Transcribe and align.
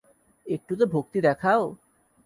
একটু 0.45 0.73
তো 0.75 0.85
ভক্তি 0.85 1.19
দেখাও। 1.21 1.63